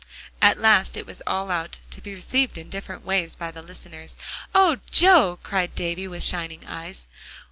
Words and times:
At 0.41 0.57
last 0.59 0.97
it 0.97 1.05
was 1.05 1.21
all 1.27 1.51
out, 1.51 1.79
to 1.91 2.01
be 2.01 2.11
received 2.15 2.57
in 2.57 2.71
different 2.71 3.05
ways 3.05 3.35
by 3.35 3.51
the 3.51 3.61
listeners. 3.61 4.17
"Oh, 4.55 4.79
Joe!" 4.89 5.37
cried 5.43 5.75
Davie 5.75 6.07
with 6.07 6.23
shining 6.23 6.65
eyes. 6.65 7.05